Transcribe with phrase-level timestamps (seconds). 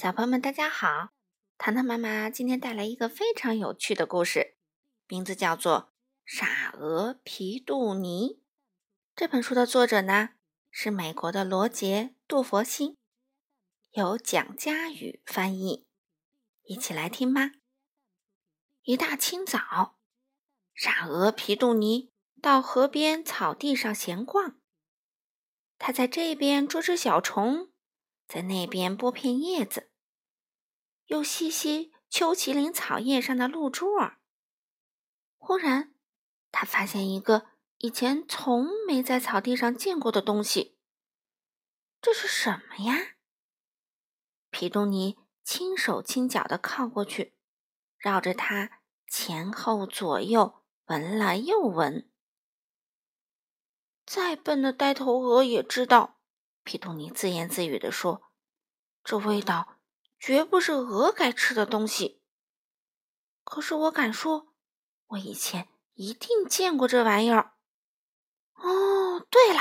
[0.00, 1.08] 小朋友们，大家好！
[1.56, 4.54] 糖糖妈妈今天带来一个非常有趣的故事，
[5.08, 5.76] 名字叫做
[6.24, 8.34] 《傻鹅皮杜尼》。
[9.16, 10.34] 这本书的作者呢
[10.70, 12.96] 是美国的罗杰·杜佛辛，
[13.90, 15.88] 由蒋佳宇翻译。
[16.62, 17.54] 一起来听吧。
[18.82, 19.98] 一大清早，
[20.76, 24.60] 傻鹅皮杜尼到河边草地上闲逛。
[25.76, 27.72] 他在这边捉只小虫，
[28.28, 29.90] 在那边剥片叶子。
[31.06, 34.18] 又吸吸秋麒麟草叶上的露珠儿。
[35.38, 35.94] 忽然，
[36.52, 37.46] 他发现一个
[37.78, 40.78] 以前从没在草地上见过的东西。
[42.02, 43.16] 这是什么呀？
[44.50, 47.34] 皮东尼轻手轻脚的靠过去，
[47.96, 52.10] 绕着它前后左右闻了又闻。
[54.04, 56.17] 再笨的呆头鹅也知道，
[56.68, 58.20] 皮杜尼自言自语地说
[59.02, 59.78] ：“这味道。”
[60.20, 62.20] 绝不是鹅该吃的东西。
[63.44, 64.48] 可是我敢说，
[65.06, 67.54] 我以前一定见过这玩意儿。
[68.54, 69.60] 哦，对了，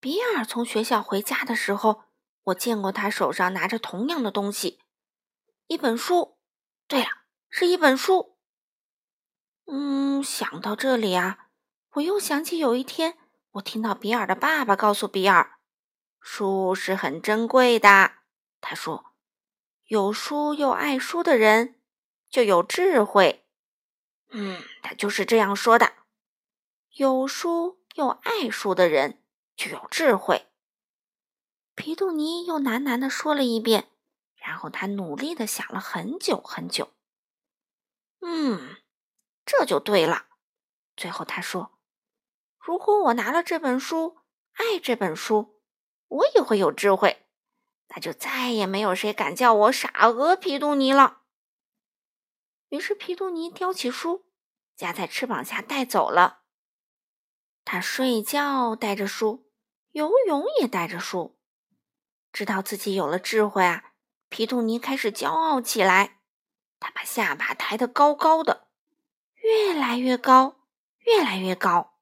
[0.00, 2.02] 比尔从学校回家的时候，
[2.42, 4.80] 我见过他手上拿着同样的东西，
[5.68, 6.36] 一本书。
[6.88, 7.08] 对了，
[7.48, 8.36] 是一本书。
[9.66, 11.50] 嗯，想到这里啊，
[11.92, 13.16] 我又想起有一天，
[13.52, 15.57] 我听到比尔的爸爸告诉比尔，
[16.30, 18.16] 书是很珍贵的。
[18.60, 19.06] 他说。
[19.86, 21.80] 有书又爱书的人，
[22.28, 23.46] 就有智慧。
[24.28, 25.94] 嗯，他就是这样说的。
[26.90, 29.24] 有书又爱书的人，
[29.56, 30.46] 就有智慧。
[31.74, 33.88] 皮杜尼又喃喃地说了一遍，
[34.36, 36.92] 然后他努力的想了很久很久。
[38.20, 38.76] 嗯，
[39.46, 40.26] 这就对了。
[40.94, 41.78] 最后他说
[42.60, 44.18] ：“如果我拿了这本书，
[44.52, 45.57] 爱这本书，
[46.08, 47.24] 我也会有智慧。”
[47.90, 51.22] 那就再也没有谁敢叫我傻鹅皮杜尼了。
[52.68, 54.26] 于是皮杜尼叼起书，
[54.76, 56.42] 夹在翅膀下带走了。
[57.64, 59.50] 他睡觉带着书，
[59.92, 61.38] 游泳也带着书。
[62.30, 63.92] 知道自己有了智慧啊，
[64.28, 66.20] 皮杜尼开始骄傲起来。
[66.78, 68.68] 他把下巴抬得高高的，
[69.36, 70.60] 越来越高，
[71.00, 71.98] 越来越高。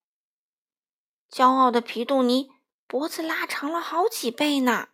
[1.30, 2.50] 骄傲的皮杜尼
[2.86, 4.88] 脖子拉长了好几倍呢。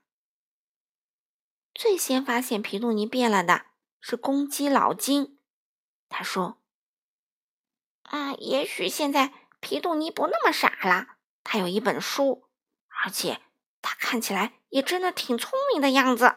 [1.75, 3.67] 最先发现皮杜尼变了的
[4.01, 5.39] 是公鸡老金。
[6.09, 6.63] 他说
[8.05, 11.17] ：“啊，也许现在皮杜尼不那么傻了。
[11.45, 12.49] 他有一本书，
[13.03, 13.41] 而且
[13.81, 16.37] 他看起来也真的挺聪明的样子。”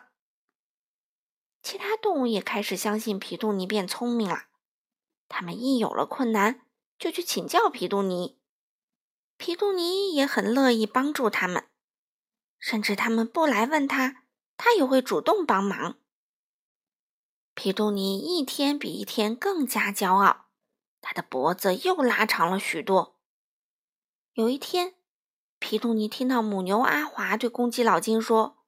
[1.62, 4.46] 其他动物也开始相信皮杜尼变聪明了。
[5.28, 6.62] 他们一有了困难，
[7.00, 8.40] 就去请教皮杜尼。
[9.38, 11.68] 皮杜尼也很乐意帮助他们，
[12.58, 14.24] 甚至他们不来问他。
[14.58, 15.98] 他也会主动帮忙。
[17.54, 20.46] 皮杜尼一天比一天更加骄傲，
[21.02, 23.20] 他的脖子又拉长了许多。
[24.32, 24.96] 有一天，
[25.60, 28.60] 皮杜尼听到母牛阿华对公鸡老金说：“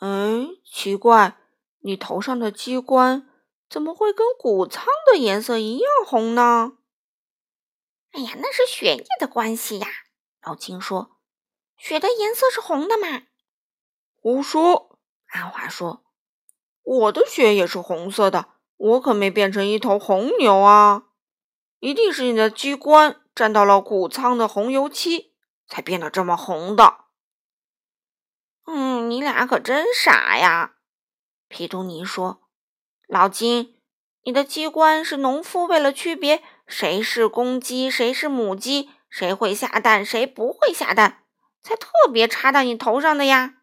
[0.00, 1.36] 哎，奇怪，
[1.80, 3.28] 你头上的鸡冠
[3.68, 6.77] 怎么会跟谷仓的颜色一样红呢
[8.18, 9.86] ？”“哎呀，那是血液的关系呀。”
[10.42, 11.20] 老金说
[11.78, 13.22] ，“血的颜色是红的嘛。”
[14.20, 14.98] 胡说！
[15.28, 16.04] 阿华说
[16.82, 21.04] ：“我的血也是红色的，我可没变成一头红牛啊！
[21.78, 25.36] 一定是你的机关沾到了谷仓的红油漆，
[25.68, 27.04] 才变得这么红的。”
[28.66, 30.78] 嗯，你俩可真傻呀！
[31.46, 32.42] 皮杜尼说
[33.06, 33.80] ：“老金，
[34.22, 41.24] 你的机关是农夫为了区别谁是公鸡，谁是母鸡，谁会下蛋，谁不会下蛋，
[41.62, 43.56] 才特别插到你头上的呀。”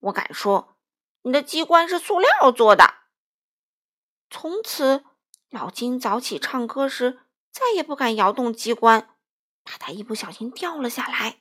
[0.00, 0.76] 我敢说，
[1.22, 2.94] 你的机关是塑料做的。
[4.30, 5.04] 从此，
[5.50, 7.18] 老金早起唱歌时
[7.50, 9.10] 再也不敢摇动机关，
[9.64, 11.40] 怕他一不小心掉了下来。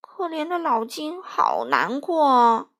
[0.00, 2.72] 可怜的老金，好难过。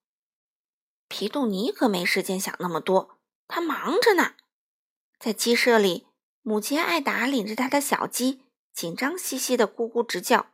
[1.07, 4.34] 皮杜尼可没时间想那么多，他忙着呢。
[5.21, 6.08] 在鸡舍里，
[6.48, 8.42] 母亲艾达领着他的小鸡，
[8.72, 10.47] 紧张兮兮的咕咕直叫。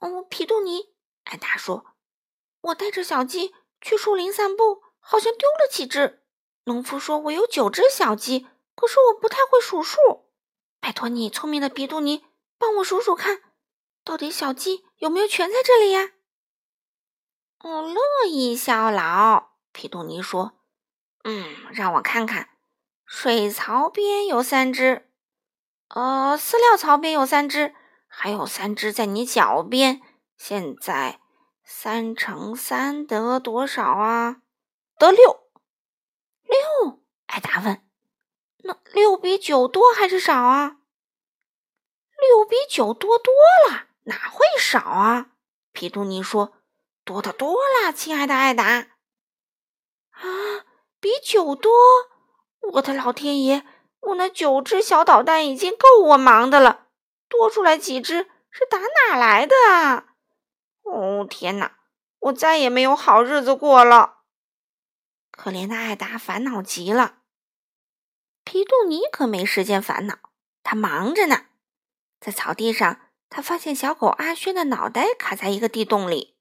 [0.00, 0.92] 哦，皮杜尼，
[1.22, 1.94] 艾达说。
[2.60, 6.24] 我带着小鸡去树林散步，好像丢了几只。
[6.64, 10.24] 农夫说我有九只小鸡，可是我不太会数数。
[10.80, 12.24] 拜托你，聪明的皮杜尼，
[12.58, 13.42] 帮我数数看，
[14.02, 16.14] 到底小鸡有没有全在这里呀？
[17.62, 19.50] 我乐意效劳。
[19.70, 20.58] 皮杜尼说
[21.22, 22.53] ：“嗯，让我看看，
[23.04, 25.08] 水槽边有三只，
[25.88, 27.74] 呃，饲料槽边有三只，
[28.06, 30.00] 还有三只在你脚边。
[30.36, 31.20] 现在。”
[31.66, 34.42] 三乘三得多少啊？
[34.98, 35.48] 得六。
[36.42, 37.00] 六？
[37.24, 37.82] 艾达问。
[38.58, 40.76] 那六比九多还是少啊？
[42.18, 43.32] 六比九多多
[43.70, 45.30] 了，哪会少啊？
[45.72, 46.52] 皮杜尼说
[47.02, 48.88] ：“多的多了，亲爱的艾达。”
[50.12, 50.20] 啊，
[51.00, 51.72] 比九多！
[52.72, 53.64] 我的老天爷，
[54.00, 56.88] 我那九只小导弹已经够我忙的了，
[57.28, 60.14] 多出来几只是打哪来的啊？
[60.82, 61.78] 哦，天哪，
[62.20, 64.18] 我再也没有好日子过了！
[65.30, 67.18] 可怜的艾达烦恼极了。
[68.44, 70.18] 皮杜尼可没时间烦恼，
[70.62, 71.46] 他忙着呢。
[72.20, 76.36] 在草地上，他发现小狗阿轩的脑袋卡在一个地洞里。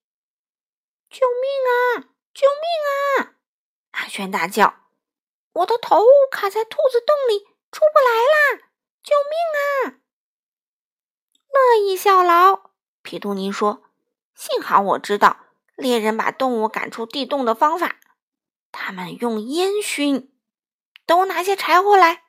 [1.09, 2.09] 救命啊！
[2.33, 3.35] 救命啊！
[3.91, 4.75] 阿轩大叫
[5.53, 8.69] ：“我的头卡在兔子洞里，出不来啦！
[9.03, 9.99] 救命啊！”
[11.53, 12.71] 乐意效劳，
[13.01, 13.83] 皮杜尼说
[14.33, 15.37] ：“幸好我知道
[15.75, 17.97] 猎人把动物赶出地洞的方法，
[18.71, 20.35] 他们用烟熏。
[21.05, 22.23] 等我拿些柴火来。”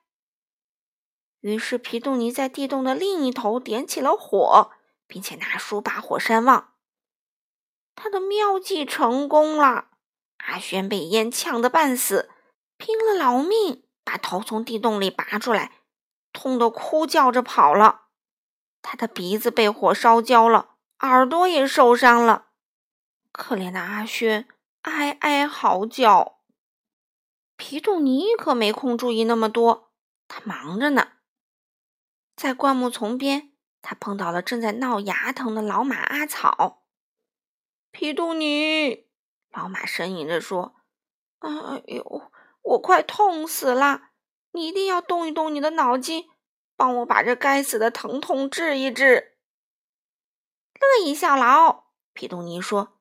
[1.40, 4.70] 于是皮杜尼在地洞的另一头点起了火，
[5.06, 6.74] 并且拿书把火山旺。
[7.94, 9.88] 他的妙计成功了。
[10.38, 12.30] 阿轩被烟呛得半死，
[12.76, 15.72] 拼了老命把头从地洞里拔出来，
[16.32, 18.08] 痛得哭叫着跑了。
[18.82, 22.48] 他的鼻子被火烧焦了，耳朵也受伤了。
[23.32, 24.46] 可怜的阿轩
[24.82, 26.40] 哀哀嚎叫。
[27.56, 29.92] 皮杜尼可没空注意那么多，
[30.28, 31.12] 他忙着呢。
[32.36, 36.82] 在灌木丛边，他碰到了正在闹牙疼的老马阿草。
[37.90, 39.06] 皮杜尼。
[39.50, 40.74] 老马呻吟着说
[41.38, 42.32] ：“哎呦，
[42.64, 44.08] 我快痛死了！
[44.52, 46.28] 你一定要动一动你的脑筋，
[46.76, 49.36] 帮我把这该死的疼痛治一治。”
[50.80, 52.98] 乐意效劳，皮杜尼说：“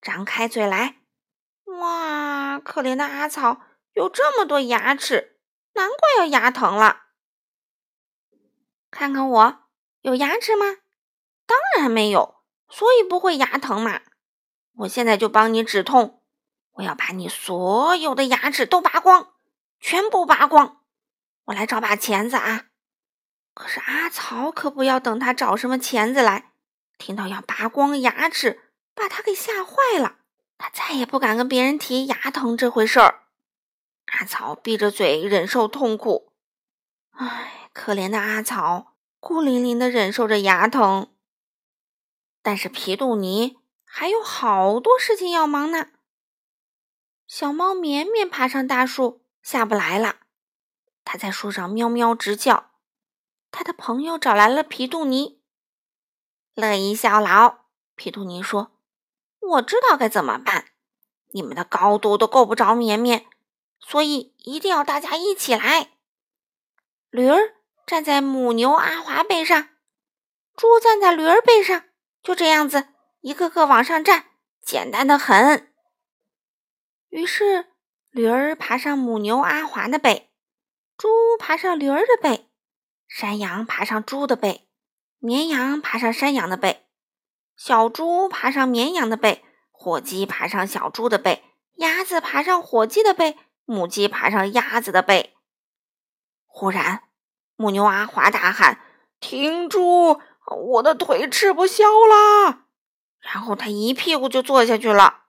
[0.00, 1.00] 张开嘴来！
[1.64, 3.60] 哇，可怜的阿草
[3.94, 5.38] 有这么多牙齿，
[5.72, 7.02] 难怪要牙疼了。
[8.90, 9.58] 看看我，
[10.02, 10.66] 有牙齿吗？
[11.46, 14.02] 当然没有，所以不会牙疼嘛。”
[14.78, 16.21] 我现在就帮你止痛，
[16.72, 19.34] 我要把你所有的牙齿都拔光，
[19.80, 20.82] 全部拔光。
[21.44, 22.66] 我来找把钳子啊！
[23.54, 26.52] 可是阿草可不要等他找什么钳子来，
[26.98, 30.16] 听到要拔光牙齿，把他给吓坏了。
[30.58, 33.24] 他再也不敢跟别人提牙疼这回事儿。
[34.06, 36.32] 阿草闭着嘴忍受痛苦，
[37.10, 41.12] 唉，可怜的阿草，孤零零的忍受着牙疼。
[42.42, 43.58] 但是皮杜尼。
[43.94, 45.88] 还有好多事情要忙呢。
[47.34, 50.16] 小猫绵绵爬上大树，下不来了。
[51.02, 52.72] 它在树上喵喵直叫。
[53.50, 55.40] 它的朋友找来了皮杜尼，
[56.52, 57.60] 乐意效劳。
[57.96, 58.72] 皮杜尼说
[59.40, 60.66] ：“我知道该怎么办。
[61.30, 63.24] 你们的高度都够不着绵绵，
[63.80, 65.92] 所以一定要大家一起来。
[67.08, 67.54] 驴儿
[67.86, 69.70] 站在母牛阿华背上，
[70.54, 71.84] 猪站在驴儿背上，
[72.22, 72.88] 就这样子。”
[73.22, 74.26] 一个个往上站，
[74.62, 75.71] 简单的很。
[77.12, 77.66] 于是，
[78.10, 80.30] 驴儿爬上母牛阿华的背，
[80.96, 82.48] 猪爬上驴儿的背，
[83.06, 84.66] 山羊爬上猪的背，
[85.18, 86.86] 绵羊爬上山羊的背，
[87.54, 91.44] 小猪爬上绵羊的背，火鸡爬上小猪的背，
[91.74, 93.36] 鸭子爬上火鸡的背，
[93.66, 95.34] 母鸡爬上鸭子的背。
[96.46, 97.02] 忽然，
[97.56, 98.80] 母牛阿华大喊
[99.20, 100.18] ：“停住！
[100.46, 102.64] 我的腿吃不消啦！”
[103.20, 105.21] 然后他一屁股就坐下去了。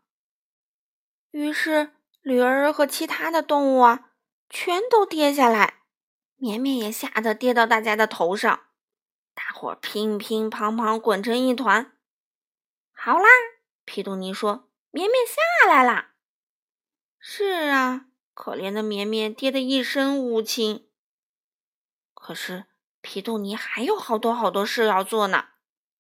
[1.34, 1.90] 于是
[2.22, 4.12] 驴儿和其他的动物啊，
[4.52, 5.80] 全都跌下来，
[6.36, 8.68] 绵绵也吓得跌到大家的头上，
[9.34, 11.98] 大伙乒乒乓乓滚成一团。
[12.92, 13.26] 好啦，
[13.84, 16.14] 皮杜尼说：“绵绵下来啦。”
[17.20, 20.88] 是啊，可怜的绵绵跌得一身乌青。
[22.14, 22.66] 可是
[23.02, 25.48] 皮杜尼还有好多好多事要做呢。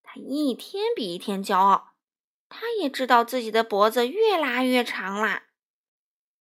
[0.03, 1.92] 他一天比一天骄傲，
[2.55, 5.47] 他也知道自己的脖子越拉越长啦。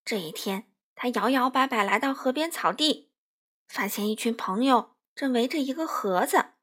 [0.05, 3.11] 这一天，他摇摇摆摆来到河边草地，
[3.67, 6.37] 发现一群朋友正围着一个盒子。
[6.37, 6.53] 啊，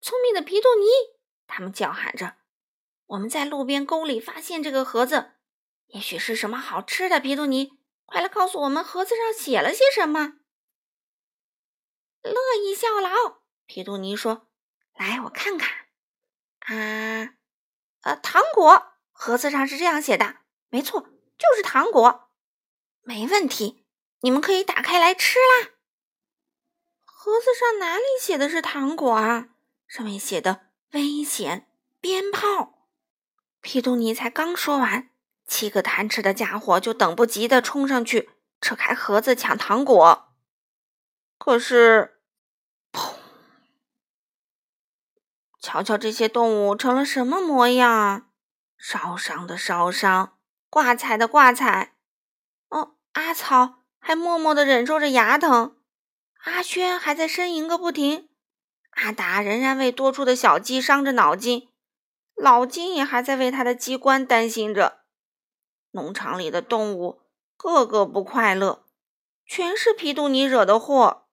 [0.00, 0.86] 聪明的皮杜尼！
[1.46, 2.36] 他们叫喊着
[3.04, 5.32] ：“我们在路边沟里发现这个盒子，
[5.88, 10.38] 也许是什么好吃的。”皮杜尼，快来告诉我们，盒子上写了些什么？
[12.22, 12.34] 乐
[12.64, 14.48] 意效劳，皮杜尼说。
[14.94, 15.86] 来，我看看，
[16.60, 17.34] 啊，
[18.02, 20.36] 呃，糖果，盒子上是这样写的，
[20.68, 21.00] 没错，
[21.36, 22.30] 就是糖果，
[23.02, 23.84] 没问题，
[24.20, 25.70] 你们可以打开来吃啦。
[27.04, 29.48] 盒子上哪里写的是糖果啊？
[29.86, 31.68] 上面写的危险
[32.00, 32.86] 鞭炮。
[33.60, 35.10] 皮杜尼才刚说完，
[35.46, 40.32] 七个贪吃的家伙就等不及的冲上去，扯开盒子抢糖果。
[41.38, 42.17] 可是，
[45.70, 48.22] 瞧瞧这些动物成了什么模样啊？
[48.78, 50.38] 烧伤的烧伤，
[50.70, 51.92] 挂彩的挂彩。
[52.70, 55.76] 哦，阿草还默默的忍受着牙疼，
[56.44, 58.30] 阿轩还在呻吟个不停，
[58.92, 61.68] 阿达仍然为多出的小鸡伤着脑筋，
[62.34, 65.00] 老金也还在为他的机关担心着。
[65.90, 67.20] 农场里的动物
[67.58, 68.86] 个个不快乐，
[69.44, 71.26] 全是皮杜尼惹的祸。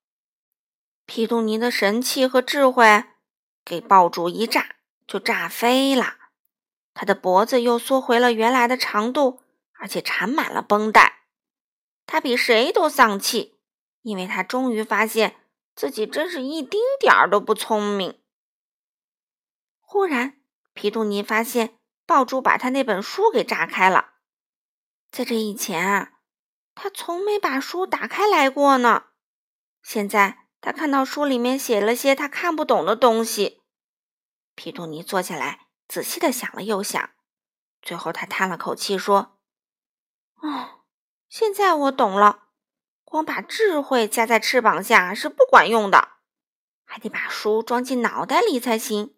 [1.05, 3.05] 皮杜尼的神气和智慧
[3.65, 4.75] 给爆竹一炸
[5.07, 6.17] 就炸飞了，
[6.93, 9.41] 他的脖子又缩回了原来的长度，
[9.73, 11.23] 而且缠满了绷带。
[12.05, 13.57] 他比谁都丧气，
[14.03, 15.37] 因为他终于发现
[15.75, 18.21] 自己真是一丁点儿都不聪明。
[19.81, 20.39] 忽然，
[20.73, 24.11] 皮杜尼发现爆竹把他那本书给炸开了。
[25.09, 26.19] 在这以前啊，
[26.75, 29.05] 他从没把书打开来过呢。
[29.81, 33.61] 现在他看到书里面写了些他看不懂的东西。
[34.55, 37.11] 皮杜尼坐下来，仔细的想了又想，
[37.83, 39.37] 最后他叹了口气说
[40.41, 40.81] ：“哦，
[41.29, 42.47] 现在我懂了，
[43.03, 46.13] 光把智慧夹在翅膀下是不管用的，
[46.83, 49.13] 还得把书装进脑袋里才行。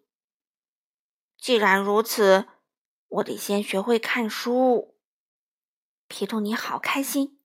[1.38, 2.46] 既然如此，
[3.06, 4.98] 我得先学会看书。”
[6.08, 7.40] 皮杜尼好开心，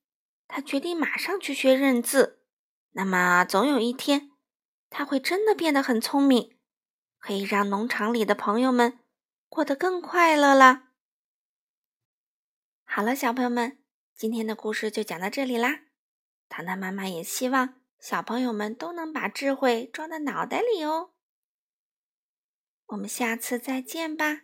[0.49, 2.42] 他决定马上去学认字。
[2.95, 4.31] 那么，总有一天，
[4.89, 6.57] 他会真的变得很聪明，
[7.19, 8.99] 可以让农场里的朋友们
[9.49, 10.89] 过得更快乐了。
[12.83, 13.83] 好了，小朋友们，
[14.15, 15.81] 今天的故事就讲到这里啦。
[16.47, 21.13] 糖糖妈妈也希望小朋友们都能把智慧装在脑袋里哦。
[22.85, 24.41] 我们下次再见吧。